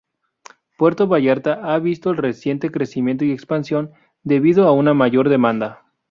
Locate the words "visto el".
1.77-2.17